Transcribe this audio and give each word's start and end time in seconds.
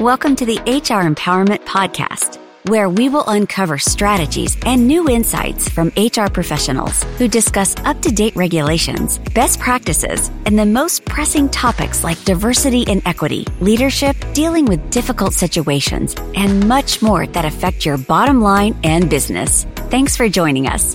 Welcome 0.00 0.36
to 0.36 0.46
the 0.46 0.58
HR 0.58 1.02
Empowerment 1.02 1.64
Podcast, 1.64 2.38
where 2.68 2.88
we 2.88 3.08
will 3.08 3.24
uncover 3.26 3.78
strategies 3.78 4.56
and 4.64 4.86
new 4.86 5.08
insights 5.08 5.68
from 5.68 5.88
HR 5.96 6.30
professionals 6.32 7.02
who 7.18 7.26
discuss 7.26 7.74
up 7.78 8.00
to 8.02 8.12
date 8.12 8.36
regulations, 8.36 9.18
best 9.34 9.58
practices, 9.58 10.30
and 10.46 10.56
the 10.56 10.64
most 10.64 11.04
pressing 11.04 11.48
topics 11.48 12.04
like 12.04 12.22
diversity 12.22 12.84
and 12.86 13.02
equity, 13.06 13.44
leadership, 13.58 14.16
dealing 14.34 14.66
with 14.66 14.88
difficult 14.92 15.32
situations, 15.32 16.14
and 16.36 16.68
much 16.68 17.02
more 17.02 17.26
that 17.26 17.44
affect 17.44 17.84
your 17.84 17.98
bottom 17.98 18.40
line 18.40 18.78
and 18.84 19.10
business. 19.10 19.64
Thanks 19.90 20.16
for 20.16 20.28
joining 20.28 20.68
us. 20.68 20.94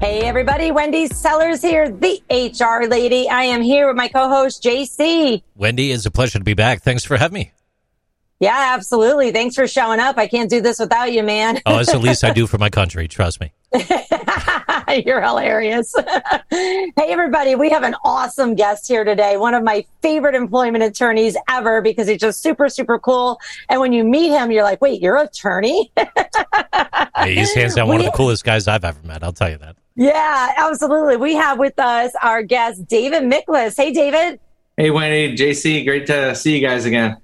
Hey, 0.00 0.22
everybody. 0.22 0.72
Wendy 0.72 1.06
Sellers 1.06 1.62
here, 1.62 1.88
the 1.88 2.20
HR 2.28 2.88
lady. 2.88 3.28
I 3.28 3.44
am 3.44 3.62
here 3.62 3.86
with 3.86 3.94
my 3.94 4.08
co 4.08 4.28
host, 4.28 4.60
JC. 4.60 5.44
Wendy, 5.54 5.92
it's 5.92 6.04
a 6.04 6.10
pleasure 6.10 6.40
to 6.40 6.44
be 6.44 6.54
back. 6.54 6.82
Thanks 6.82 7.04
for 7.04 7.16
having 7.16 7.34
me. 7.34 7.52
Yeah, 8.42 8.72
absolutely. 8.74 9.30
Thanks 9.30 9.54
for 9.54 9.68
showing 9.68 10.00
up. 10.00 10.18
I 10.18 10.26
can't 10.26 10.50
do 10.50 10.60
this 10.60 10.80
without 10.80 11.12
you, 11.12 11.22
man. 11.22 11.60
oh, 11.64 11.78
it's 11.78 11.92
the 11.92 11.98
least 12.00 12.24
I 12.24 12.32
do 12.32 12.46
for 12.48 12.58
my 12.58 12.70
country. 12.70 13.06
Trust 13.06 13.40
me. 13.40 13.52
You're 15.06 15.22
hilarious. 15.22 15.94
hey, 16.50 16.90
everybody. 16.96 17.54
We 17.54 17.70
have 17.70 17.84
an 17.84 17.94
awesome 18.02 18.56
guest 18.56 18.88
here 18.88 19.04
today. 19.04 19.36
One 19.36 19.54
of 19.54 19.62
my 19.62 19.86
favorite 20.02 20.34
employment 20.34 20.82
attorneys 20.82 21.36
ever 21.48 21.80
because 21.82 22.08
he's 22.08 22.18
just 22.18 22.42
super, 22.42 22.68
super 22.68 22.98
cool. 22.98 23.38
And 23.68 23.80
when 23.80 23.92
you 23.92 24.02
meet 24.02 24.30
him, 24.30 24.50
you're 24.50 24.64
like, 24.64 24.80
wait, 24.80 25.00
you're 25.00 25.18
an 25.18 25.26
attorney? 25.26 25.92
hey, 25.96 27.36
he's 27.36 27.54
hands 27.54 27.76
down 27.76 27.86
one 27.86 28.00
of 28.00 28.06
the 28.06 28.10
coolest 28.10 28.42
guys 28.42 28.66
I've 28.66 28.84
ever 28.84 29.00
met. 29.04 29.22
I'll 29.22 29.32
tell 29.32 29.50
you 29.50 29.58
that. 29.58 29.76
Yeah, 29.94 30.52
absolutely. 30.56 31.16
We 31.16 31.34
have 31.34 31.60
with 31.60 31.78
us 31.78 32.10
our 32.20 32.42
guest, 32.42 32.88
David 32.88 33.22
Miklas. 33.22 33.76
Hey, 33.76 33.92
David. 33.92 34.40
Hey, 34.76 34.90
Wendy, 34.90 35.36
JC. 35.36 35.84
Great 35.84 36.08
to 36.08 36.34
see 36.34 36.58
you 36.58 36.66
guys 36.66 36.86
again. 36.86 37.18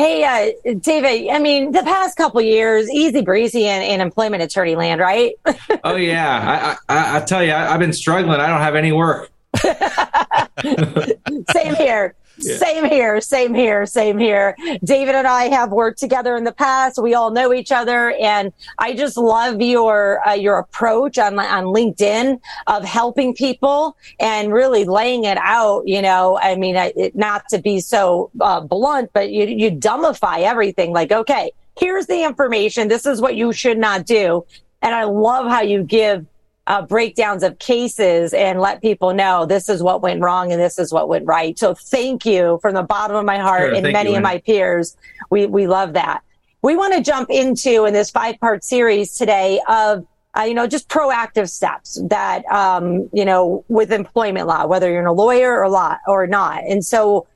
Hey, 0.00 0.24
uh, 0.24 0.72
David, 0.78 1.28
I 1.28 1.38
mean, 1.38 1.72
the 1.72 1.82
past 1.82 2.16
couple 2.16 2.40
years, 2.40 2.88
easy 2.88 3.20
breezy 3.20 3.66
in, 3.66 3.82
in 3.82 4.00
employment 4.00 4.42
attorney 4.42 4.74
land, 4.74 4.98
right? 4.98 5.34
oh, 5.84 5.96
yeah. 5.96 6.78
I, 6.88 6.94
I, 6.94 7.16
I 7.18 7.20
tell 7.20 7.44
you, 7.44 7.52
I, 7.52 7.74
I've 7.74 7.80
been 7.80 7.92
struggling. 7.92 8.40
I 8.40 8.46
don't 8.46 8.62
have 8.62 8.76
any 8.76 8.92
work. 8.92 9.30
Same 11.52 11.74
here. 11.74 12.14
Yeah. 12.42 12.56
Same 12.56 12.84
here, 12.84 13.20
same 13.20 13.54
here, 13.54 13.86
same 13.86 14.18
here. 14.18 14.56
David 14.82 15.14
and 15.14 15.26
I 15.26 15.44
have 15.44 15.70
worked 15.70 15.98
together 15.98 16.36
in 16.36 16.44
the 16.44 16.52
past. 16.52 16.98
We 17.02 17.14
all 17.14 17.30
know 17.30 17.52
each 17.52 17.72
other, 17.72 18.12
and 18.12 18.52
I 18.78 18.94
just 18.94 19.16
love 19.16 19.60
your 19.60 20.26
uh, 20.26 20.34
your 20.34 20.58
approach 20.58 21.18
on 21.18 21.38
on 21.38 21.64
LinkedIn 21.64 22.40
of 22.66 22.84
helping 22.84 23.34
people 23.34 23.96
and 24.18 24.52
really 24.52 24.84
laying 24.84 25.24
it 25.24 25.38
out. 25.38 25.86
You 25.86 26.02
know, 26.02 26.38
I 26.40 26.56
mean, 26.56 26.76
it, 26.76 27.14
not 27.14 27.48
to 27.50 27.58
be 27.58 27.80
so 27.80 28.30
uh, 28.40 28.60
blunt, 28.60 29.10
but 29.12 29.30
you 29.30 29.46
you 29.46 29.70
dumbify 29.70 30.40
everything. 30.42 30.92
Like, 30.92 31.12
okay, 31.12 31.52
here's 31.78 32.06
the 32.06 32.24
information. 32.24 32.88
This 32.88 33.06
is 33.06 33.20
what 33.20 33.36
you 33.36 33.52
should 33.52 33.78
not 33.78 34.06
do. 34.06 34.44
And 34.82 34.94
I 34.94 35.04
love 35.04 35.46
how 35.46 35.60
you 35.62 35.82
give 35.82 36.26
uh, 36.66 36.82
breakdowns 36.82 37.42
of 37.42 37.58
cases 37.58 38.32
and 38.32 38.60
let 38.60 38.80
people 38.80 39.12
know 39.12 39.46
this 39.46 39.68
is 39.68 39.82
what 39.82 40.02
went 40.02 40.20
wrong 40.20 40.52
and 40.52 40.60
this 40.60 40.78
is 40.78 40.92
what 40.92 41.08
went 41.08 41.26
right. 41.26 41.58
So 41.58 41.74
thank 41.74 42.24
you 42.24 42.58
from 42.62 42.74
the 42.74 42.82
bottom 42.82 43.16
of 43.16 43.24
my 43.24 43.38
heart 43.38 43.70
sure, 43.70 43.74
and 43.74 43.92
many 43.92 44.10
you, 44.10 44.16
of 44.16 44.22
my 44.22 44.38
peers. 44.38 44.96
We, 45.30 45.46
we 45.46 45.66
love 45.66 45.94
that. 45.94 46.22
We 46.62 46.76
want 46.76 46.94
to 46.94 47.02
jump 47.02 47.30
into 47.30 47.86
in 47.86 47.94
this 47.94 48.10
five 48.10 48.38
part 48.38 48.62
series 48.62 49.14
today 49.14 49.60
of 49.68 50.06
uh, 50.38 50.42
you 50.42 50.54
know, 50.54 50.66
just 50.66 50.88
proactive 50.88 51.50
steps 51.50 52.00
that, 52.08 52.44
um, 52.46 53.10
you 53.12 53.24
know, 53.24 53.64
with 53.68 53.92
employment 53.92 54.46
law, 54.46 54.64
whether 54.64 54.90
you're 54.90 55.04
a 55.04 55.12
lawyer 55.12 55.60
or 55.60 55.68
law 55.68 55.96
or 56.06 56.26
not. 56.26 56.62
And 56.68 56.84
so 56.84 57.26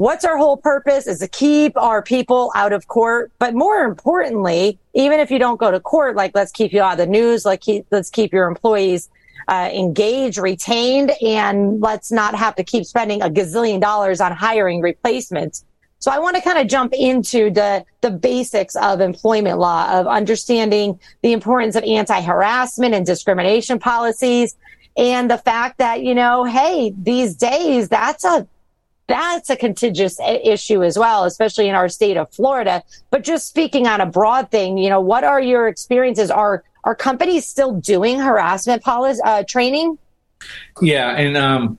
what's 0.00 0.24
our 0.24 0.38
whole 0.38 0.56
purpose 0.56 1.06
is 1.06 1.18
to 1.18 1.28
keep 1.28 1.76
our 1.76 2.00
people 2.00 2.50
out 2.54 2.72
of 2.72 2.88
court. 2.88 3.30
But 3.38 3.52
more 3.52 3.80
importantly, 3.80 4.78
even 4.94 5.20
if 5.20 5.30
you 5.30 5.38
don't 5.38 5.60
go 5.60 5.70
to 5.70 5.78
court, 5.78 6.16
like 6.16 6.34
let's 6.34 6.50
keep 6.50 6.72
you 6.72 6.80
out 6.80 6.92
of 6.92 6.98
the 6.98 7.06
news, 7.06 7.44
like 7.44 7.60
keep, 7.60 7.84
let's 7.90 8.08
keep 8.08 8.32
your 8.32 8.48
employees 8.48 9.10
uh, 9.46 9.68
engaged, 9.70 10.38
retained, 10.38 11.12
and 11.20 11.82
let's 11.82 12.10
not 12.10 12.34
have 12.34 12.56
to 12.56 12.64
keep 12.64 12.86
spending 12.86 13.20
a 13.20 13.28
gazillion 13.28 13.78
dollars 13.78 14.22
on 14.22 14.32
hiring 14.32 14.80
replacements. 14.80 15.66
So 15.98 16.10
I 16.10 16.18
want 16.18 16.34
to 16.36 16.40
kind 16.40 16.58
of 16.58 16.66
jump 16.66 16.94
into 16.94 17.50
the, 17.50 17.84
the 18.00 18.10
basics 18.10 18.76
of 18.76 19.02
employment 19.02 19.58
law, 19.58 20.00
of 20.00 20.06
understanding 20.06 20.98
the 21.20 21.34
importance 21.34 21.76
of 21.76 21.84
anti-harassment 21.84 22.94
and 22.94 23.04
discrimination 23.04 23.78
policies 23.78 24.56
and 24.96 25.30
the 25.30 25.36
fact 25.36 25.76
that, 25.76 26.02
you 26.02 26.14
know, 26.14 26.44
hey, 26.44 26.94
these 26.96 27.36
days 27.36 27.90
that's 27.90 28.24
a 28.24 28.48
that's 29.10 29.50
a 29.50 29.56
contentious 29.56 30.18
issue 30.20 30.82
as 30.84 30.98
well, 30.98 31.24
especially 31.24 31.68
in 31.68 31.74
our 31.74 31.88
state 31.88 32.16
of 32.16 32.30
Florida. 32.32 32.82
But 33.10 33.24
just 33.24 33.48
speaking 33.48 33.86
on 33.86 34.00
a 34.00 34.06
broad 34.06 34.50
thing, 34.50 34.78
you 34.78 34.88
know, 34.88 35.00
what 35.00 35.24
are 35.24 35.40
your 35.40 35.68
experiences? 35.68 36.30
Are 36.30 36.62
are 36.84 36.94
companies 36.94 37.46
still 37.46 37.72
doing 37.72 38.18
harassment 38.18 38.82
policy 38.82 39.20
uh, 39.24 39.42
training? 39.44 39.98
Yeah, 40.80 41.10
and 41.10 41.36
um, 41.36 41.78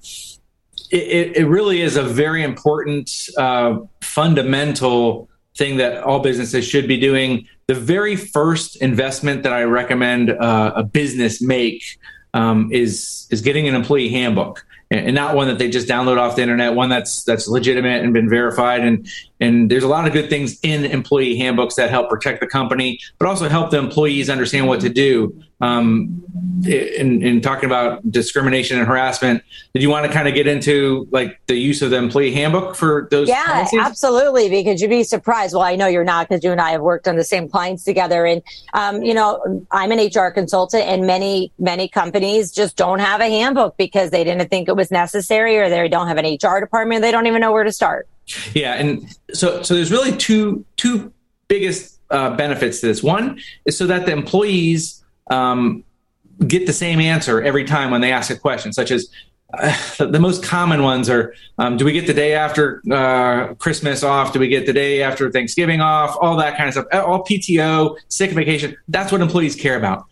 it, 0.91 1.37
it 1.37 1.45
really 1.45 1.81
is 1.81 1.97
a 1.97 2.03
very 2.03 2.43
important 2.43 3.29
uh, 3.37 3.79
fundamental 4.01 5.29
thing 5.57 5.77
that 5.77 6.03
all 6.03 6.19
businesses 6.19 6.67
should 6.67 6.87
be 6.87 6.99
doing. 6.99 7.47
The 7.67 7.73
very 7.73 8.15
first 8.15 8.75
investment 8.81 9.43
that 9.43 9.53
I 9.53 9.63
recommend 9.63 10.29
uh, 10.29 10.73
a 10.75 10.83
business 10.83 11.41
make 11.41 11.99
um, 12.33 12.69
is 12.71 13.27
is 13.31 13.41
getting 13.41 13.67
an 13.67 13.75
employee 13.75 14.09
handbook 14.09 14.65
and 14.91 15.16
not 15.16 15.35
one 15.35 15.47
that 15.47 15.57
they 15.57 15.69
just 15.69 15.88
download 15.88 16.18
off 16.18 16.35
the 16.35 16.41
internet, 16.41 16.75
one 16.75 16.90
that's 16.90 17.24
that's 17.24 17.47
legitimate 17.47 18.03
and 18.03 18.13
been 18.13 18.29
verified. 18.29 18.81
And 18.81 19.07
and 19.41 19.72
there's 19.72 19.84
a 19.84 19.88
lot 19.88 20.06
of 20.06 20.13
good 20.13 20.29
things 20.29 20.59
in 20.62 20.85
employee 20.85 21.35
handbooks 21.35 21.75
that 21.75 21.90
help 21.90 22.09
protect 22.09 22.40
the 22.41 22.47
company, 22.47 23.00
but 23.18 23.28
also 23.28 23.50
help 23.50 23.72
the 23.72 23.79
employees 23.79 24.29
understand 24.29 24.68
what 24.68 24.79
to 24.81 24.90
do. 24.90 25.44
Um, 25.59 26.24
in, 26.66 27.22
in 27.22 27.41
talking 27.41 27.66
about 27.66 28.09
discrimination 28.09 28.79
and 28.79 28.88
harassment, 28.88 29.44
did 29.74 29.81
you 29.84 29.90
want 29.90 30.06
to 30.06 30.12
kind 30.12 30.28
of 30.28 30.34
get 30.34 30.47
into 30.47 31.07
like 31.12 31.40
the 31.47 31.56
use 31.56 31.81
of 31.81 31.90
the 31.90 31.97
employee 31.97 32.31
handbook 32.31 32.75
for 32.75 33.07
those? 33.12 33.28
Yeah, 33.28 33.46
policies? 33.46 33.79
absolutely. 33.79 34.50
Because 34.50 34.81
you'd 34.81 34.90
be 34.90 35.03
surprised. 35.03 35.56
Well, 35.56 35.63
I 35.63 35.75
know 35.75 35.88
you're 35.88 36.03
not 36.03 36.29
because 36.29 36.44
you 36.44 36.52
and 36.52 36.62
I 36.62 36.72
have 36.72 36.81
worked 36.81 37.08
on 37.08 37.16
the 37.16 37.23
same 37.23 37.47
clients 37.47 37.84
together. 37.84 38.25
And, 38.25 38.41
um, 38.73 39.03
you 39.03 39.13
know, 39.13 39.66
I'm 39.72 39.91
an 39.91 40.00
HR 40.00 40.29
consultant 40.29 40.84
and 40.84 41.06
many, 41.06 41.52
many 41.59 41.88
companies 41.88 42.52
just 42.52 42.75
don't 42.75 43.00
have 43.00 43.22
a 43.22 43.29
handbook 43.29 43.78
because 43.78 44.12
they 44.12 44.23
didn't 44.23 44.50
think 44.50 44.68
it 44.68 44.75
was 44.75 44.91
necessary 44.91 45.58
or 45.58 45.69
they 45.69 45.88
don't 45.88 46.08
have 46.08 46.18
an 46.18 46.25
HR 46.25 46.59
department. 46.59 47.02
They 47.02 47.12
don't 47.12 47.28
even 47.28 47.41
know 47.41 47.52
where 47.52 47.63
to 47.63 47.72
start. 47.72 48.08
Yeah. 48.53 48.73
And 48.75 49.07
so, 49.33 49.61
so 49.61 49.73
there's 49.73 49.91
really 49.91 50.15
two, 50.15 50.65
two 50.77 51.11
biggest 51.47 51.99
uh, 52.09 52.35
benefits 52.35 52.81
to 52.81 52.87
this. 52.87 53.03
One 53.03 53.39
is 53.65 53.77
so 53.77 53.87
that 53.87 54.05
the 54.05 54.11
employees, 54.11 55.03
um, 55.29 55.83
get 56.47 56.65
the 56.65 56.73
same 56.73 56.99
answer 56.99 57.41
every 57.41 57.63
time 57.63 57.91
when 57.91 58.01
they 58.01 58.11
ask 58.11 58.31
a 58.31 58.35
question, 58.35 58.73
such 58.73 58.91
as 58.91 59.09
uh, 59.53 60.05
the 60.05 60.19
most 60.19 60.43
common 60.43 60.83
ones 60.83 61.09
are 61.09 61.33
um, 61.57 61.77
do 61.77 61.85
we 61.85 61.91
get 61.91 62.07
the 62.07 62.13
day 62.13 62.33
after 62.33 62.81
uh, 62.91 63.53
Christmas 63.55 64.03
off? 64.03 64.33
Do 64.33 64.39
we 64.39 64.47
get 64.47 64.65
the 64.65 64.73
day 64.73 65.03
after 65.03 65.29
Thanksgiving 65.29 65.81
off? 65.81 66.15
All 66.21 66.35
that 66.37 66.57
kind 66.57 66.67
of 66.67 66.73
stuff. 66.73 66.87
All 66.93 67.23
PTO, 67.23 67.97
sick 68.07 68.31
vacation. 68.31 68.75
That's 68.87 69.11
what 69.11 69.21
employees 69.21 69.55
care 69.55 69.77
about. 69.77 70.05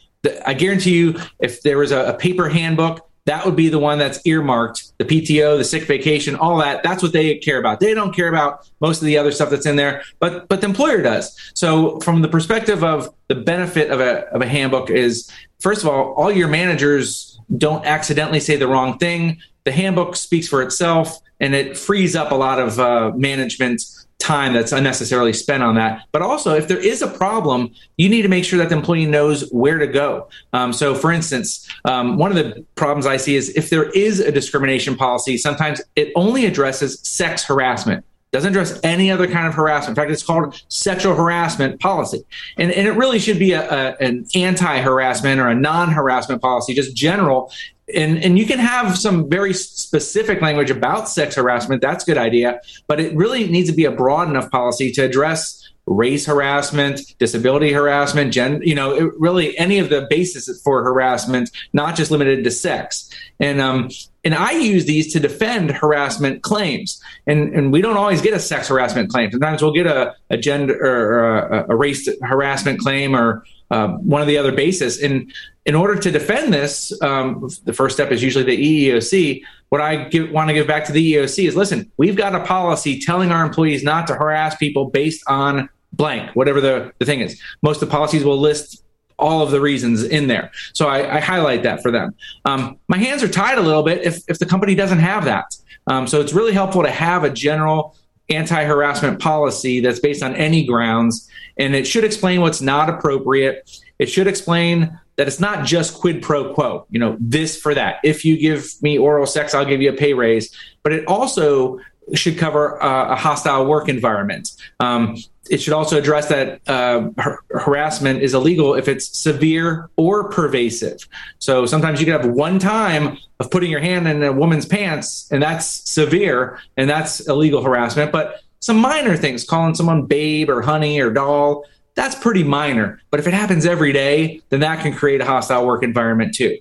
I 0.45 0.53
guarantee 0.53 0.97
you, 0.97 1.19
if 1.39 1.61
there 1.61 1.77
was 1.77 1.91
a, 1.91 2.09
a 2.09 2.13
paper 2.13 2.49
handbook 2.49 3.08
that 3.29 3.45
would 3.45 3.55
be 3.55 3.69
the 3.69 3.77
one 3.77 3.99
that's 3.99 4.19
earmarked 4.25 4.97
the 4.97 5.05
PTO, 5.05 5.55
the 5.55 5.63
sick 5.63 5.83
vacation, 5.83 6.35
all 6.35 6.57
that. 6.57 6.81
That's 6.81 7.03
what 7.03 7.13
they 7.13 7.35
care 7.35 7.59
about. 7.59 7.79
They 7.79 7.93
don't 7.93 8.11
care 8.11 8.27
about 8.27 8.67
most 8.81 9.03
of 9.03 9.05
the 9.05 9.19
other 9.19 9.31
stuff 9.31 9.51
that's 9.51 9.67
in 9.67 9.75
there, 9.75 10.01
but 10.19 10.47
but 10.49 10.61
the 10.61 10.67
employer 10.67 11.03
does. 11.03 11.37
So 11.53 11.99
from 11.99 12.23
the 12.23 12.27
perspective 12.27 12.83
of 12.83 13.13
the 13.27 13.35
benefit 13.35 13.91
of 13.91 13.99
a 13.99 14.25
of 14.33 14.41
a 14.41 14.47
handbook 14.47 14.89
is 14.89 15.31
first 15.59 15.83
of 15.83 15.89
all, 15.89 16.13
all 16.13 16.31
your 16.31 16.47
managers 16.47 17.39
don't 17.55 17.85
accidentally 17.85 18.39
say 18.39 18.55
the 18.55 18.67
wrong 18.67 18.97
thing. 18.97 19.37
The 19.63 19.71
handbook 19.73 20.15
speaks 20.15 20.47
for 20.47 20.63
itself, 20.63 21.19
and 21.39 21.53
it 21.53 21.77
frees 21.77 22.15
up 22.15 22.31
a 22.31 22.35
lot 22.35 22.57
of 22.59 22.79
uh, 22.79 23.11
management 23.15 23.83
time 24.29 24.53
that's 24.53 24.71
unnecessarily 24.71 25.33
spent 25.33 25.63
on 25.63 25.73
that. 25.73 26.05
But 26.11 26.21
also, 26.21 26.53
if 26.53 26.67
there 26.67 26.77
is 26.77 27.01
a 27.01 27.07
problem, 27.07 27.73
you 27.97 28.09
need 28.09 28.21
to 28.21 28.27
make 28.27 28.45
sure 28.45 28.59
that 28.59 28.69
the 28.69 28.75
employee 28.75 29.07
knows 29.07 29.49
where 29.49 29.79
to 29.79 29.87
go. 29.87 30.29
Um, 30.53 30.71
so, 30.71 30.93
for 30.93 31.11
instance, 31.11 31.67
um, 31.85 32.17
one 32.17 32.29
of 32.31 32.37
the 32.37 32.63
problems 32.75 33.07
I 33.07 33.17
see 33.17 33.35
is 33.35 33.49
if 33.55 33.71
there 33.71 33.89
is 33.89 34.19
a 34.19 34.31
discrimination 34.31 34.95
policy, 34.95 35.35
sometimes 35.37 35.81
it 35.95 36.11
only 36.15 36.45
addresses 36.45 36.99
sex 37.01 37.43
harassment. 37.43 38.05
Doesn't 38.31 38.49
address 38.49 38.79
any 38.83 39.09
other 39.09 39.27
kind 39.27 39.47
of 39.47 39.55
harassment. 39.55 39.97
In 39.97 40.01
fact, 40.01 40.11
it's 40.11 40.23
called 40.23 40.61
sexual 40.67 41.15
harassment 41.15 41.79
policy. 41.79 42.23
And, 42.57 42.71
and 42.71 42.87
it 42.87 42.91
really 42.91 43.17
should 43.17 43.39
be 43.39 43.53
a, 43.53 43.67
a 43.67 43.97
an 43.99 44.27
anti 44.35 44.81
harassment 44.81 45.39
or 45.39 45.47
a 45.47 45.55
non 45.55 45.91
harassment 45.91 46.41
policy, 46.41 46.73
just 46.73 46.95
general 46.95 47.51
and 47.95 48.23
and 48.23 48.37
you 48.37 48.45
can 48.45 48.59
have 48.59 48.97
some 48.97 49.29
very 49.29 49.53
specific 49.53 50.41
language 50.41 50.69
about 50.69 51.09
sex 51.09 51.35
harassment 51.35 51.81
that's 51.81 52.03
a 52.03 52.05
good 52.05 52.17
idea 52.17 52.59
but 52.87 52.99
it 52.99 53.15
really 53.15 53.47
needs 53.47 53.69
to 53.69 53.75
be 53.75 53.85
a 53.85 53.91
broad 53.91 54.29
enough 54.29 54.49
policy 54.51 54.91
to 54.91 55.01
address 55.01 55.71
race 55.89 56.25
harassment, 56.25 57.01
disability 57.17 57.73
harassment, 57.73 58.31
gen, 58.31 58.61
you 58.63 58.75
know, 58.75 58.93
it, 58.93 59.11
really 59.17 59.57
any 59.57 59.79
of 59.79 59.89
the 59.89 60.05
basis 60.09 60.61
for 60.61 60.83
harassment, 60.83 61.49
not 61.73 61.95
just 61.95 62.11
limited 62.11 62.43
to 62.43 62.51
sex. 62.51 63.09
And 63.39 63.59
um, 63.59 63.89
and 64.23 64.35
I 64.35 64.51
use 64.51 64.85
these 64.85 65.11
to 65.13 65.19
defend 65.19 65.71
harassment 65.71 66.43
claims. 66.43 67.01
And 67.25 67.53
and 67.55 67.73
we 67.73 67.81
don't 67.81 67.97
always 67.97 68.21
get 68.21 68.33
a 68.33 68.39
sex 68.39 68.67
harassment 68.67 69.09
claim. 69.09 69.31
Sometimes 69.31 69.61
we'll 69.61 69.73
get 69.73 69.87
a, 69.87 70.13
a 70.29 70.37
gender 70.37 70.77
or 70.79 71.39
a, 71.39 71.65
a 71.69 71.75
race 71.75 72.07
harassment 72.21 72.79
claim 72.79 73.15
or 73.15 73.43
uh, 73.71 73.87
one 73.87 74.21
of 74.21 74.27
the 74.27 74.37
other 74.37 74.51
bases. 74.51 75.01
And 75.01 75.31
in 75.65 75.75
order 75.75 75.99
to 75.99 76.11
defend 76.11 76.53
this, 76.53 76.99
um, 77.01 77.49
the 77.65 77.73
first 77.73 77.95
step 77.95 78.11
is 78.11 78.21
usually 78.21 78.43
the 78.43 78.89
EEOC. 78.89 79.41
What 79.69 79.81
I 79.81 80.09
give, 80.09 80.31
want 80.31 80.49
to 80.49 80.53
give 80.53 80.65
back 80.65 80.85
to 80.85 80.91
the 80.91 81.13
EEOC 81.13 81.47
is 81.47 81.55
listen, 81.55 81.91
we've 81.97 82.15
got 82.15 82.35
a 82.35 82.43
policy 82.43 82.99
telling 82.99 83.31
our 83.31 83.43
employees 83.43 83.83
not 83.83 84.07
to 84.07 84.15
harass 84.15 84.55
people 84.55 84.85
based 84.89 85.23
on 85.27 85.69
blank, 85.93 86.35
whatever 86.35 86.61
the, 86.61 86.93
the 86.99 87.05
thing 87.05 87.21
is. 87.21 87.41
Most 87.61 87.81
of 87.81 87.89
the 87.89 87.91
policies 87.91 88.23
will 88.23 88.39
list 88.39 88.83
all 89.17 89.41
of 89.41 89.51
the 89.51 89.59
reasons 89.59 90.03
in 90.03 90.27
there. 90.27 90.51
So 90.73 90.87
I, 90.87 91.17
I 91.17 91.19
highlight 91.19 91.63
that 91.63 91.81
for 91.81 91.91
them. 91.91 92.15
Um, 92.45 92.77
my 92.87 92.97
hands 92.97 93.21
are 93.21 93.27
tied 93.27 93.57
a 93.57 93.61
little 93.61 93.83
bit 93.83 94.03
if, 94.03 94.19
if 94.27 94.39
the 94.39 94.45
company 94.45 94.75
doesn't 94.75 94.99
have 94.99 95.25
that. 95.25 95.55
Um, 95.87 96.07
so 96.07 96.21
it's 96.21 96.33
really 96.33 96.53
helpful 96.53 96.83
to 96.83 96.91
have 96.91 97.23
a 97.23 97.29
general 97.29 97.95
anti 98.29 98.63
harassment 98.63 99.19
policy 99.19 99.79
that's 99.79 99.99
based 99.99 100.23
on 100.23 100.35
any 100.35 100.65
grounds. 100.65 101.29
And 101.57 101.75
it 101.75 101.85
should 101.85 102.03
explain 102.03 102.41
what's 102.41 102.61
not 102.61 102.89
appropriate. 102.89 103.81
It 103.97 104.07
should 104.07 104.27
explain 104.27 104.97
that 105.17 105.27
it's 105.27 105.39
not 105.39 105.65
just 105.65 105.95
quid 105.95 106.21
pro 106.21 106.53
quo, 106.53 106.85
you 106.89 106.99
know, 106.99 107.17
this 107.19 107.59
for 107.59 107.73
that. 107.75 107.97
If 108.03 108.23
you 108.23 108.37
give 108.37 108.65
me 108.81 108.97
oral 108.97 109.25
sex, 109.25 109.53
I'll 109.53 109.65
give 109.65 109.81
you 109.81 109.89
a 109.89 109.93
pay 109.93 110.13
raise. 110.13 110.55
But 110.83 110.93
it 110.93 111.05
also 111.07 111.79
should 112.13 112.37
cover 112.37 112.81
uh, 112.81 113.11
a 113.11 113.15
hostile 113.15 113.65
work 113.65 113.89
environment. 113.89 114.51
Um, 114.79 115.17
it 115.49 115.61
should 115.61 115.73
also 115.73 115.97
address 115.97 116.29
that 116.29 116.61
uh, 116.67 117.09
har- 117.17 117.43
harassment 117.49 118.21
is 118.21 118.33
illegal 118.33 118.75
if 118.75 118.87
it's 118.87 119.17
severe 119.17 119.89
or 119.95 120.29
pervasive. 120.29 121.07
So 121.39 121.65
sometimes 121.65 121.99
you 121.99 122.05
can 122.05 122.21
have 122.21 122.31
one 122.31 122.59
time 122.59 123.17
of 123.39 123.51
putting 123.51 123.71
your 123.71 123.79
hand 123.79 124.07
in 124.07 124.23
a 124.23 124.31
woman's 124.31 124.65
pants, 124.65 125.27
and 125.31 125.41
that's 125.41 125.65
severe, 125.89 126.59
and 126.77 126.89
that's 126.89 127.27
illegal 127.27 127.63
harassment. 127.63 128.11
But 128.11 128.41
some 128.59 128.77
minor 128.77 129.15
things, 129.15 129.43
calling 129.43 129.75
someone 129.75 130.05
babe 130.05 130.49
or 130.49 130.61
honey 130.61 130.99
or 130.99 131.11
doll, 131.11 131.65
that's 131.95 132.15
pretty 132.15 132.43
minor. 132.43 133.01
But 133.09 133.19
if 133.19 133.27
it 133.27 133.33
happens 133.33 133.65
every 133.65 133.91
day, 133.91 134.41
then 134.49 134.59
that 134.61 134.81
can 134.81 134.93
create 134.93 135.21
a 135.21 135.25
hostile 135.25 135.65
work 135.65 135.83
environment 135.83 136.35
too. 136.35 136.57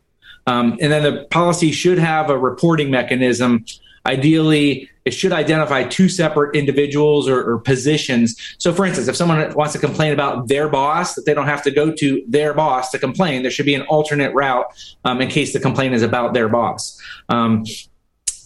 Um, 0.46 0.78
and 0.80 0.90
then 0.90 1.02
the 1.02 1.26
policy 1.30 1.72
should 1.72 1.98
have 1.98 2.30
a 2.30 2.38
reporting 2.38 2.90
mechanism 2.90 3.66
Ideally, 4.08 4.88
it 5.04 5.12
should 5.12 5.32
identify 5.32 5.84
two 5.84 6.08
separate 6.08 6.56
individuals 6.56 7.28
or, 7.28 7.42
or, 7.42 7.58
positions. 7.58 8.36
So, 8.58 8.72
for 8.72 8.84
instance, 8.84 9.08
if 9.08 9.16
someone 9.16 9.52
wants 9.54 9.72
to 9.74 9.78
complain 9.78 10.12
about 10.12 10.48
their 10.48 10.68
boss, 10.68 11.14
that 11.14 11.26
they 11.26 11.34
don't 11.34 11.46
have 11.46 11.62
to 11.62 11.70
go 11.70 11.92
to 11.92 12.22
their 12.26 12.54
boss 12.54 12.90
to 12.90 12.98
complain. 12.98 13.42
There 13.42 13.50
should 13.50 13.66
be 13.66 13.74
an 13.74 13.82
alternate 13.82 14.34
route 14.34 14.66
um, 15.04 15.20
in 15.20 15.28
case 15.28 15.52
the 15.52 15.60
complaint 15.60 15.94
is 15.94 16.02
about 16.02 16.34
their 16.34 16.48
boss. 16.48 17.00
Um, 17.28 17.64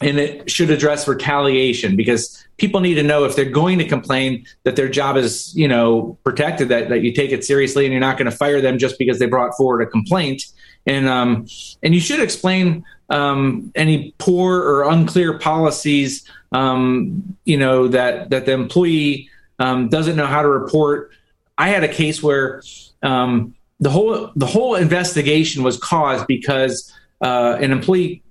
and 0.04 0.18
it 0.18 0.50
should 0.50 0.70
address 0.70 1.08
retaliation 1.08 1.96
because 1.96 2.44
people 2.56 2.80
need 2.80 2.94
to 2.94 3.02
know 3.02 3.24
if 3.24 3.36
they're 3.36 3.44
going 3.44 3.78
to 3.78 3.88
complain 3.88 4.44
that 4.64 4.76
their 4.76 4.88
job 4.88 5.16
is 5.16 5.54
you 5.56 5.68
know 5.68 6.16
protected 6.24 6.68
that, 6.68 6.88
that 6.88 7.02
you 7.02 7.12
take 7.12 7.30
it 7.30 7.44
seriously 7.44 7.84
and 7.84 7.92
you're 7.92 8.00
not 8.00 8.18
going 8.18 8.30
to 8.30 8.36
fire 8.36 8.60
them 8.60 8.78
just 8.78 8.98
because 8.98 9.18
they 9.18 9.26
brought 9.26 9.56
forward 9.56 9.82
a 9.82 9.86
complaint 9.86 10.44
and 10.86 11.08
um, 11.08 11.46
and 11.82 11.94
you 11.94 12.00
should 12.00 12.20
explain 12.20 12.84
um, 13.10 13.70
any 13.74 14.14
poor 14.18 14.58
or 14.60 14.88
unclear 14.88 15.38
policies, 15.38 16.26
um, 16.52 17.36
you 17.44 17.56
know, 17.56 17.88
that 17.88 18.30
that 18.30 18.46
the 18.46 18.52
employee 18.52 19.28
um, 19.58 19.88
doesn't 19.88 20.16
know 20.16 20.26
how 20.26 20.42
to 20.42 20.48
report. 20.48 21.10
I 21.58 21.68
had 21.68 21.84
a 21.84 21.92
case 21.92 22.22
where 22.22 22.62
um, 23.02 23.54
the 23.80 23.90
whole 23.90 24.30
the 24.34 24.46
whole 24.46 24.74
investigation 24.74 25.62
was 25.62 25.76
caused 25.76 26.26
because 26.26 26.92
uh, 27.20 27.58
an 27.60 27.70
employee 27.70 28.22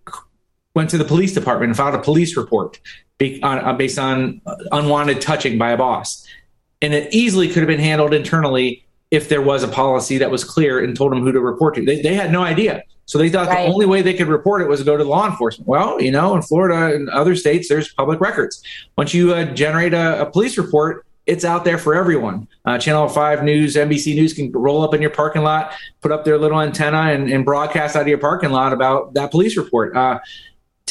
went 0.76 0.90
to 0.90 0.98
the 0.98 1.06
police 1.06 1.34
department 1.34 1.70
and 1.70 1.78
filed 1.78 1.96
a 1.96 2.02
police 2.02 2.38
report 2.38 2.80
uh, 3.44 3.74
based 3.74 4.00
on 4.00 4.42
unwanted 4.72 5.22
touching 5.22 5.58
by 5.58 5.72
a 5.72 5.78
boss, 5.78 6.26
and 6.82 6.94
it 6.94 7.14
easily 7.14 7.48
could 7.48 7.58
have 7.58 7.68
been 7.68 7.80
handled 7.80 8.14
internally 8.14 8.86
if 9.12 9.28
there 9.28 9.42
was 9.42 9.62
a 9.62 9.68
policy 9.68 10.18
that 10.18 10.32
was 10.32 10.44
clear 10.44 10.84
and 10.84 10.96
told 10.96 11.12
them 11.12 11.22
who 11.22 11.32
to 11.32 11.40
report 11.40 11.76
to. 11.76 11.86
They, 11.86 12.02
they 12.02 12.14
had 12.14 12.32
no 12.32 12.44
idea. 12.44 12.84
So 13.06 13.18
they 13.18 13.30
thought 13.30 13.48
right. 13.48 13.66
the 13.66 13.74
only 13.74 13.86
way 13.86 14.02
they 14.02 14.14
could 14.14 14.30
report 14.30 14.62
it 14.62 14.70
was 14.70 14.80
to 14.80 14.86
go 14.86 14.96
to 14.96 15.04
law 15.04 15.30
enforcement. 15.30 15.68
Well, 15.68 16.02
you 16.02 16.12
know, 16.12 16.34
in 16.34 16.42
Florida 16.42 16.96
and 16.96 17.10
other 17.10 17.36
states, 17.36 17.68
there's 17.68 17.94
public 17.94 18.22
records. 18.22 18.64
Once 18.98 19.14
you 19.14 19.34
uh, 19.34 19.54
generate 19.54 19.94
a, 19.94 20.22
a, 20.22 20.32
police 20.32 20.58
report, 20.58 21.06
it's 21.26 21.44
out 21.44 21.66
there 21.66 21.78
for 21.78 21.94
everyone. 21.94 22.48
Uh, 22.64 22.78
Channel 22.78 23.10
5 23.10 23.44
News, 23.44 23.76
NBC 23.76 24.16
News 24.16 24.34
can 24.34 24.50
roll 24.54 24.82
up 24.82 24.94
in 24.94 25.02
your 25.02 25.12
parking 25.12 25.44
lot, 25.44 25.74
put 26.00 26.14
up 26.14 26.24
their 26.24 26.38
little 26.38 26.62
antenna, 26.62 27.12
and, 27.12 27.30
and 27.30 27.44
broadcast 27.44 27.98
out 27.98 28.04
of 28.04 28.08
your 28.08 28.18
parking 28.18 28.52
lot 28.52 28.72
about 28.72 29.14
that 29.16 29.30
police 29.30 29.58
report. 29.58 29.96
Uh, 29.96 30.20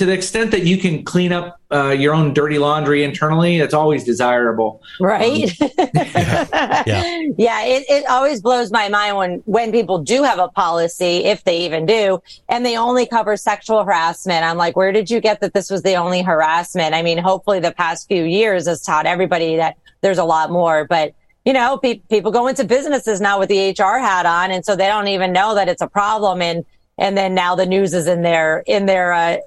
to 0.00 0.06
the 0.06 0.14
extent 0.14 0.50
that 0.50 0.62
you 0.62 0.78
can 0.78 1.04
clean 1.04 1.30
up 1.30 1.60
uh, 1.70 1.90
your 1.90 2.14
own 2.14 2.32
dirty 2.32 2.56
laundry 2.56 3.04
internally, 3.04 3.58
it's 3.58 3.74
always 3.74 4.02
desirable. 4.02 4.80
Right. 4.98 5.60
Um, 5.60 5.68
yeah. 5.94 6.46
yeah. 6.86 7.20
yeah 7.36 7.64
it, 7.66 7.84
it 7.90 8.06
always 8.08 8.40
blows 8.40 8.72
my 8.72 8.88
mind 8.88 9.18
when, 9.18 9.42
when 9.44 9.70
people 9.72 9.98
do 9.98 10.22
have 10.22 10.38
a 10.38 10.48
policy, 10.48 11.24
if 11.24 11.44
they 11.44 11.66
even 11.66 11.84
do, 11.84 12.22
and 12.48 12.64
they 12.64 12.78
only 12.78 13.04
cover 13.04 13.36
sexual 13.36 13.84
harassment. 13.84 14.42
I'm 14.42 14.56
like, 14.56 14.74
where 14.74 14.90
did 14.90 15.10
you 15.10 15.20
get 15.20 15.42
that 15.42 15.52
this 15.52 15.68
was 15.68 15.82
the 15.82 15.96
only 15.96 16.22
harassment? 16.22 16.94
I 16.94 17.02
mean, 17.02 17.18
hopefully 17.18 17.60
the 17.60 17.72
past 17.72 18.08
few 18.08 18.24
years 18.24 18.66
has 18.68 18.80
taught 18.80 19.04
everybody 19.04 19.56
that 19.56 19.76
there's 20.00 20.16
a 20.16 20.24
lot 20.24 20.50
more, 20.50 20.86
but 20.86 21.12
you 21.44 21.52
know, 21.52 21.76
pe- 21.76 22.00
people 22.08 22.32
go 22.32 22.46
into 22.46 22.64
businesses 22.64 23.20
now 23.20 23.38
with 23.38 23.50
the 23.50 23.76
HR 23.78 23.98
hat 23.98 24.24
on, 24.24 24.50
and 24.50 24.64
so 24.64 24.76
they 24.76 24.86
don't 24.86 25.08
even 25.08 25.30
know 25.30 25.54
that 25.56 25.68
it's 25.68 25.82
a 25.82 25.88
problem. 25.88 26.40
And 26.40 26.64
and 27.00 27.16
then 27.16 27.34
now 27.34 27.54
the 27.56 27.66
news 27.66 27.94
is 27.94 28.06
in 28.06 28.22
their 28.22 28.62
in 28.66 28.86
their 28.86 29.12
uh, 29.12 29.38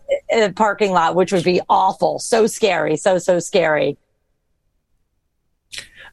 parking 0.56 0.92
lot, 0.92 1.16
which 1.16 1.32
would 1.32 1.44
be 1.44 1.62
awful. 1.70 2.20
So 2.20 2.48
scary, 2.48 2.98
so 2.98 3.20
so 3.20 3.40
scary. 3.40 3.98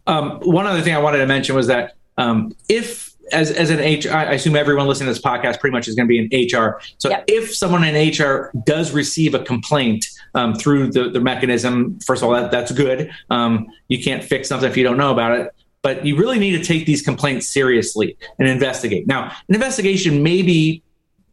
Um, 0.06 0.38
one 0.40 0.66
other 0.66 0.82
thing 0.82 0.94
I 0.94 0.98
wanted 0.98 1.18
to 1.18 1.26
mention 1.26 1.56
was 1.56 1.66
that 1.66 1.96
um, 2.18 2.54
if 2.68 3.16
as 3.32 3.50
as 3.50 3.70
an 3.70 3.78
HR, 3.78 4.12
I 4.12 4.34
assume 4.34 4.54
everyone 4.54 4.86
listening 4.86 5.06
to 5.06 5.14
this 5.14 5.22
podcast 5.22 5.60
pretty 5.60 5.72
much 5.72 5.88
is 5.88 5.94
going 5.94 6.06
to 6.06 6.28
be 6.28 6.28
in 6.30 6.60
HR. 6.60 6.80
So 6.98 7.08
yep. 7.08 7.24
if 7.26 7.54
someone 7.54 7.84
in 7.84 8.10
HR 8.10 8.52
does 8.66 8.92
receive 8.92 9.34
a 9.34 9.42
complaint 9.42 10.06
um, 10.34 10.54
through 10.54 10.90
the, 10.90 11.08
the 11.08 11.20
mechanism, 11.20 11.98
first 12.00 12.22
of 12.22 12.28
all, 12.28 12.34
that, 12.34 12.50
that's 12.50 12.72
good. 12.72 13.10
Um, 13.30 13.68
you 13.88 14.02
can't 14.02 14.22
fix 14.22 14.48
something 14.48 14.68
if 14.68 14.76
you 14.76 14.84
don't 14.84 14.98
know 14.98 15.12
about 15.12 15.38
it. 15.38 15.54
But 15.82 16.04
you 16.04 16.16
really 16.16 16.38
need 16.38 16.58
to 16.58 16.62
take 16.62 16.84
these 16.84 17.00
complaints 17.00 17.48
seriously 17.48 18.16
and 18.38 18.46
investigate. 18.46 19.06
Now, 19.06 19.32
an 19.48 19.54
investigation 19.54 20.22
may 20.22 20.42
be 20.42 20.82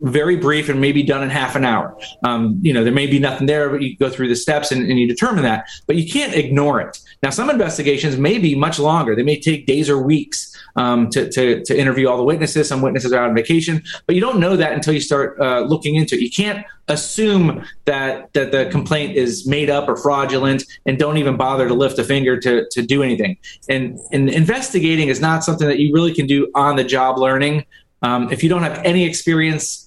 very 0.01 0.35
brief 0.35 0.69
and 0.69 0.79
maybe 0.79 1.03
done 1.03 1.23
in 1.23 1.29
half 1.29 1.55
an 1.55 1.65
hour. 1.65 1.97
Um, 2.23 2.59
you 2.61 2.73
know, 2.73 2.83
there 2.83 2.93
may 2.93 3.07
be 3.07 3.19
nothing 3.19 3.47
there, 3.47 3.69
but 3.69 3.81
you 3.81 3.97
go 3.97 4.09
through 4.09 4.27
the 4.27 4.35
steps 4.35 4.71
and, 4.71 4.87
and, 4.89 4.99
you 4.99 5.07
determine 5.07 5.43
that. 5.43 5.67
But 5.87 5.95
you 5.95 6.11
can't 6.11 6.33
ignore 6.35 6.79
it. 6.81 6.99
Now, 7.23 7.31
some 7.31 7.49
investigations 7.49 8.17
may 8.17 8.37
be 8.37 8.55
much 8.55 8.79
longer. 8.79 9.15
They 9.15 9.23
may 9.23 9.39
take 9.39 9.65
days 9.65 9.89
or 9.89 10.01
weeks 10.01 10.55
um, 10.75 11.09
to, 11.09 11.29
to, 11.31 11.63
to, 11.63 11.77
interview 11.77 12.07
all 12.07 12.17
the 12.17 12.23
witnesses. 12.23 12.67
Some 12.67 12.81
witnesses 12.81 13.11
are 13.11 13.23
out 13.23 13.29
on 13.29 13.35
vacation, 13.35 13.81
but 14.05 14.15
you 14.15 14.21
don't 14.21 14.39
know 14.39 14.55
that 14.55 14.73
until 14.73 14.93
you 14.93 15.01
start 15.01 15.39
uh, 15.39 15.61
looking 15.61 15.95
into 15.95 16.15
it. 16.15 16.21
You 16.21 16.29
can't 16.29 16.65
assume 16.87 17.65
that 17.85 18.31
that 18.33 18.51
the 18.51 18.67
complaint 18.71 19.17
is 19.17 19.45
made 19.45 19.69
up 19.69 19.89
or 19.89 19.97
fraudulent 19.97 20.63
and 20.85 20.97
don't 20.97 21.17
even 21.17 21.35
bother 21.35 21.67
to 21.67 21.73
lift 21.73 21.99
a 21.99 22.03
finger 22.03 22.39
to, 22.39 22.67
to 22.71 22.81
do 22.81 23.03
anything. 23.03 23.37
And, 23.67 23.99
and 24.11 24.29
investigating 24.29 25.09
is 25.09 25.19
not 25.19 25.43
something 25.43 25.67
that 25.67 25.79
you 25.79 25.93
really 25.93 26.13
can 26.13 26.27
do 26.27 26.49
on 26.55 26.75
the 26.75 26.83
job 26.83 27.17
learning. 27.17 27.65
Um, 28.03 28.31
if 28.31 28.43
you 28.43 28.49
don't 28.49 28.63
have 28.63 28.79
any 28.85 29.05
experience 29.05 29.86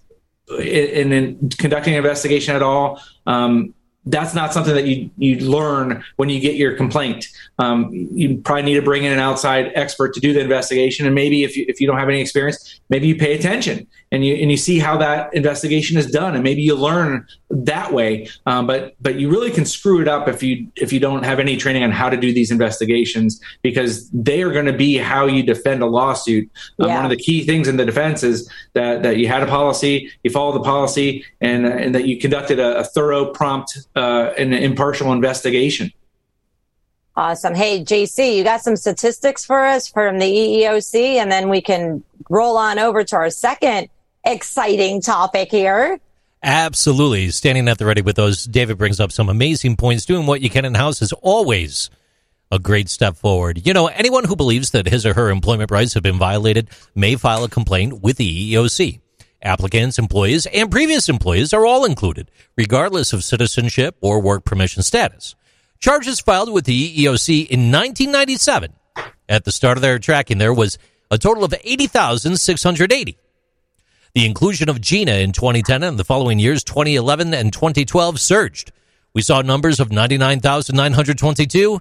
in, 0.59 1.13
in 1.13 1.49
conducting 1.51 1.95
an 1.95 1.99
investigation 1.99 2.55
at 2.55 2.63
all, 2.63 3.01
um, 3.27 3.75
that's 4.07 4.35
not 4.35 4.53
something 4.53 4.75
that 4.75 4.87
you 4.87 5.11
you 5.19 5.39
learn 5.41 6.03
when 6.17 6.31
you 6.31 6.41
get 6.41 6.57
your 6.57 6.75
complaint. 6.75 7.27
Um, 7.59 7.91
you 7.93 8.39
probably 8.39 8.63
need 8.63 8.75
to 8.75 8.83
bring 8.83 9.05
in 9.05 9.13
an 9.13 9.19
outside 9.19 9.73
expert 9.75 10.15
to 10.15 10.21
do 10.21 10.33
the 10.33 10.41
investigation, 10.41 11.07
and 11.07 11.15
maybe 11.15 11.45
if 11.45 11.57
you, 11.57 11.67
if 11.69 11.81
you 11.81 11.87
don't 11.87 11.99
have 11.99 12.09
any 12.09 12.21
experience, 12.21 12.81
maybe 12.89 13.07
you 13.07 13.15
pay 13.15 13.35
attention 13.35 13.87
and 14.13 14.25
you 14.25 14.35
and 14.35 14.51
you 14.51 14.57
see 14.57 14.79
how 14.79 14.97
that 14.97 15.33
investigation 15.35 15.97
is 15.97 16.11
done, 16.11 16.35
and 16.35 16.43
maybe 16.43 16.63
you 16.63 16.75
learn 16.75 17.27
that 17.51 17.93
way. 17.93 18.29
Um, 18.47 18.67
but 18.67 18.95
but 19.01 19.17
you 19.17 19.31
really 19.31 19.51
can 19.51 19.65
screw 19.65 20.01
it 20.01 20.09
up 20.09 20.29
if 20.29 20.43
you 20.43 20.67
if 20.77 20.93
you 20.93 20.99
don't 20.99 21.25
have 21.25 21.39
any 21.39 21.57
training 21.57 21.85
on 21.85 21.93
how 21.93 22.09
to 22.09 22.17
do 22.17 22.33
these 22.33 22.51
investigations 22.51 23.41
because 23.63 24.11
they 24.11 24.43
are 24.43 24.53
going 24.53 24.67
to 24.67 24.73
be 24.73 24.97
how 24.97 25.27
you 25.27 25.43
defend 25.43 25.83
a 25.83 25.87
lawsuit. 25.87 26.51
Um, 26.79 26.89
yeah. 26.89 26.95
One 26.97 27.05
of 27.05 27.11
the 27.11 27.17
key 27.17 27.45
things 27.45 27.69
in 27.69 27.77
the 27.77 27.85
defense 27.85 28.23
is 28.23 28.51
that 28.73 29.03
that 29.03 29.19
you 29.19 29.29
had 29.29 29.43
a 29.43 29.47
policy, 29.47 30.11
you 30.25 30.31
followed 30.31 30.55
the 30.55 30.65
policy, 30.65 31.25
and 31.41 31.67
and 31.67 31.95
that 31.95 32.07
you 32.07 32.19
conducted 32.19 32.59
a, 32.59 32.79
a 32.79 32.85
thorough, 32.85 33.33
prompt, 33.33 33.79
uh, 33.95 34.00
Uh, 34.01 34.33
and 34.39 34.55
impartial 34.55 35.13
investigation. 35.13 35.93
Awesome. 37.17 37.55
Hey, 37.55 37.85
JC, 37.85 38.35
you 38.35 38.45
got 38.45 38.63
some 38.63 38.77
statistics 38.77 39.45
for 39.45 39.63
us 39.63 39.89
from 39.89 40.19
the 40.19 40.25
EEOC, 40.25 41.17
and 41.17 41.31
then 41.31 41.51
we 41.51 41.61
can 41.61 42.03
roll 42.31 42.57
on 42.57 42.79
over 42.79 43.05
to 43.05 43.17
our 43.17 43.29
second 43.29 43.91
exciting 44.25 45.03
topic 45.03 45.51
here. 45.51 46.01
Absolutely. 46.43 47.29
Standing 47.29 47.69
at 47.69 47.77
the 47.77 47.85
ready 47.85 48.01
with 48.01 48.17
those. 48.17 48.45
David 48.45 48.79
brings 48.79 49.01
up 49.01 49.13
some 49.13 49.29
amazing 49.29 49.77
points. 49.77 50.07
Doing 50.07 50.25
what 50.25 50.41
you 50.41 50.49
can 50.49 50.65
in 50.65 50.73
house 50.75 51.03
is 51.03 51.13
always 51.13 51.91
a 52.51 52.59
great 52.59 52.89
step 52.89 53.17
forward. 53.17 53.67
You 53.67 53.75
know, 53.75 53.89
anyone 53.89 54.25
who 54.25 54.35
believes 54.35 54.71
that 54.71 54.87
his 54.87 55.05
or 55.05 55.13
her 55.13 55.29
employment 55.29 55.71
rights 55.71 55.93
have 55.93 56.03
been 56.03 56.19
violated 56.19 56.71
may 56.95 57.17
file 57.17 57.45
a 57.45 57.51
complaint 57.51 58.01
with 58.01 58.17
the 58.17 58.55
EEOC. 58.55 59.01
Applicants, 59.43 59.99
employees, 59.99 60.47
and 60.47 60.71
previous 60.71 61.09
employees 61.09 61.55
are 61.55 61.65
all 61.65 61.87
included, 61.87 62.31
regardless 62.57 63.15
of 63.15 63.25
citizenship 63.25 63.97
or 64.03 64.21
work 64.21 64.45
permission 64.45 64.83
status. 64.83 65.35
Charges 65.79 66.21
filed 66.21 66.53
with 66.53 66.67
the 66.67 67.05
EEOC 67.05 67.49
in 67.49 67.73
1997. 67.73 68.75
At 69.31 69.45
the 69.45 69.53
start 69.53 69.79
of 69.79 69.83
their 69.83 69.99
tracking, 69.99 70.37
there 70.37 70.53
was 70.53 70.79
a 71.11 71.17
total 71.17 71.43
of 71.43 71.55
80,680. 71.65 73.17
The 74.13 74.27
inclusion 74.27 74.69
of 74.69 74.81
GINA 74.83 75.13
in 75.13 75.33
2010 75.33 75.85
and 75.85 75.99
the 75.99 76.05
following 76.05 76.39
years, 76.39 76.63
2011 76.63 77.33
and 77.33 77.51
2012, 77.51 78.21
surged. 78.21 78.73
We 79.15 79.23
saw 79.23 79.41
numbers 79.41 79.81
of 79.81 79.91
99,922, 79.91 81.81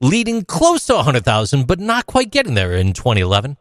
leading 0.00 0.44
close 0.44 0.86
to 0.86 0.94
100,000, 0.94 1.66
but 1.66 1.80
not 1.80 2.06
quite 2.06 2.30
getting 2.30 2.54
there 2.54 2.74
in 2.74 2.92
2011. 2.92 3.56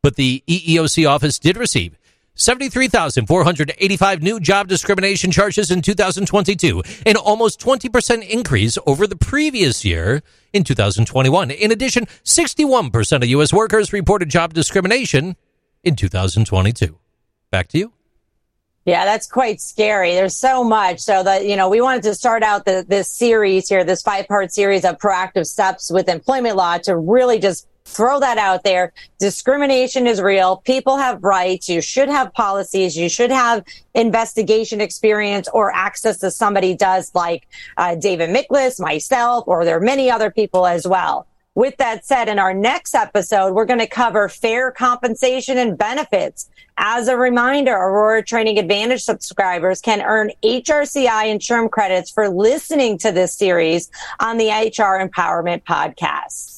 But 0.00 0.14
the 0.14 0.44
EEOC 0.46 1.08
office 1.08 1.40
did 1.40 1.56
receive 1.56 1.98
73,485 2.38 4.22
new 4.22 4.40
job 4.40 4.68
discrimination 4.68 5.30
charges 5.30 5.70
in 5.70 5.82
2022, 5.82 6.82
an 7.04 7.16
almost 7.16 7.60
20% 7.60 8.26
increase 8.28 8.78
over 8.86 9.06
the 9.06 9.16
previous 9.16 9.84
year 9.84 10.22
in 10.52 10.64
2021. 10.64 11.50
In 11.50 11.72
addition, 11.72 12.06
61% 12.24 13.16
of 13.16 13.28
U.S. 13.28 13.52
workers 13.52 13.92
reported 13.92 14.30
job 14.30 14.54
discrimination 14.54 15.36
in 15.82 15.96
2022. 15.96 16.96
Back 17.50 17.68
to 17.68 17.78
you. 17.78 17.92
Yeah, 18.84 19.04
that's 19.04 19.26
quite 19.26 19.60
scary. 19.60 20.14
There's 20.14 20.34
so 20.34 20.64
much. 20.64 21.00
So 21.00 21.22
that, 21.22 21.44
you 21.44 21.56
know, 21.56 21.68
we 21.68 21.80
wanted 21.82 22.04
to 22.04 22.14
start 22.14 22.42
out 22.42 22.64
the, 22.64 22.86
this 22.88 23.08
series 23.08 23.68
here, 23.68 23.84
this 23.84 24.00
five 24.00 24.26
part 24.28 24.50
series 24.50 24.84
of 24.84 24.96
proactive 24.96 25.46
steps 25.46 25.90
with 25.90 26.08
employment 26.08 26.56
law 26.56 26.78
to 26.78 26.96
really 26.96 27.38
just 27.38 27.66
throw 27.88 28.20
that 28.20 28.38
out 28.38 28.64
there. 28.64 28.92
Discrimination 29.18 30.06
is 30.06 30.20
real. 30.20 30.58
People 30.58 30.96
have 30.96 31.22
rights. 31.24 31.68
You 31.68 31.80
should 31.80 32.08
have 32.08 32.32
policies. 32.32 32.96
You 32.96 33.08
should 33.08 33.30
have 33.30 33.64
investigation 33.94 34.80
experience 34.80 35.48
or 35.52 35.74
access 35.74 36.18
to 36.18 36.30
somebody 36.30 36.74
does 36.74 37.14
like 37.14 37.48
uh, 37.76 37.94
David 37.94 38.30
Miklas, 38.30 38.78
myself, 38.78 39.44
or 39.46 39.64
there 39.64 39.76
are 39.76 39.80
many 39.80 40.10
other 40.10 40.30
people 40.30 40.66
as 40.66 40.86
well. 40.86 41.26
With 41.54 41.76
that 41.78 42.04
said, 42.04 42.28
in 42.28 42.38
our 42.38 42.54
next 42.54 42.94
episode, 42.94 43.52
we're 43.52 43.64
going 43.64 43.80
to 43.80 43.88
cover 43.88 44.28
fair 44.28 44.70
compensation 44.70 45.58
and 45.58 45.76
benefits. 45.76 46.48
As 46.76 47.08
a 47.08 47.16
reminder, 47.16 47.72
Aurora 47.72 48.22
Training 48.22 48.60
Advantage 48.60 49.02
subscribers 49.02 49.80
can 49.80 50.00
earn 50.00 50.30
HRCI 50.44 51.32
and 51.32 51.72
credits 51.72 52.12
for 52.12 52.28
listening 52.28 52.96
to 52.98 53.10
this 53.10 53.34
series 53.34 53.90
on 54.20 54.38
the 54.38 54.50
HR 54.50 55.04
Empowerment 55.04 55.64
Podcast. 55.64 56.57